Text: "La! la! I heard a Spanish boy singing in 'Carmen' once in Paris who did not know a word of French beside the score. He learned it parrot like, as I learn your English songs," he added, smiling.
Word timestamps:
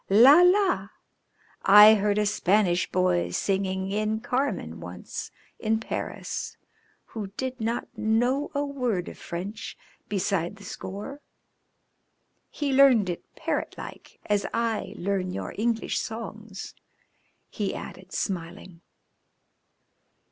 "La! 0.09 0.41
la! 0.41 0.87
I 1.61 1.93
heard 1.93 2.17
a 2.17 2.25
Spanish 2.25 2.89
boy 2.91 3.29
singing 3.29 3.91
in 3.91 4.19
'Carmen' 4.19 4.79
once 4.79 5.29
in 5.59 5.79
Paris 5.79 6.57
who 7.05 7.27
did 7.37 7.61
not 7.61 7.87
know 7.95 8.49
a 8.55 8.65
word 8.65 9.07
of 9.09 9.19
French 9.19 9.77
beside 10.09 10.55
the 10.55 10.63
score. 10.63 11.21
He 12.49 12.73
learned 12.73 13.11
it 13.11 13.35
parrot 13.35 13.75
like, 13.77 14.17
as 14.25 14.47
I 14.55 14.95
learn 14.97 15.29
your 15.29 15.53
English 15.55 15.99
songs," 15.99 16.73
he 17.51 17.75
added, 17.75 18.11
smiling. 18.11 18.81